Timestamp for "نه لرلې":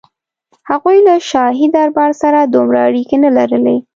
3.23-3.77